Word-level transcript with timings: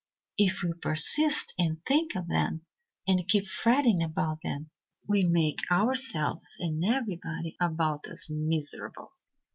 If 0.39 0.63
we 0.63 0.73
persist 0.73 1.53
in 1.59 1.83
thinking 1.85 2.19
of 2.19 2.27
them 2.27 2.65
and 3.07 3.27
keep 3.27 3.45
fretting 3.45 4.01
about 4.01 4.39
them, 4.41 4.71
we 5.07 5.25
make 5.25 5.59
ourselves 5.71 6.55
and 6.59 6.83
everybody 6.83 7.55
about 7.61 8.07
us 8.07 8.27
miserable. 8.27 9.11